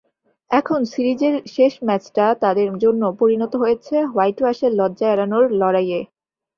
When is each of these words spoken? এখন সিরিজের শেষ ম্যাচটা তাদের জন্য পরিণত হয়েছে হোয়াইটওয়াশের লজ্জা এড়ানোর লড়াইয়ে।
এখন 0.51 0.79
সিরিজের 0.91 1.35
শেষ 1.55 1.73
ম্যাচটা 1.87 2.25
তাদের 2.43 2.67
জন্য 2.83 3.01
পরিণত 3.19 3.53
হয়েছে 3.61 3.95
হোয়াইটওয়াশের 4.11 4.71
লজ্জা 4.79 5.07
এড়ানোর 5.11 5.45
লড়াইয়ে। 5.59 5.99